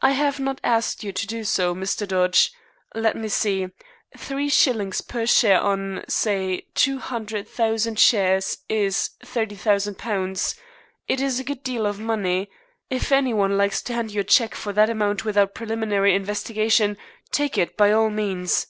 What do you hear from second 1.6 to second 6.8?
Mr. Dodge. Let me see three shillings per share on, say,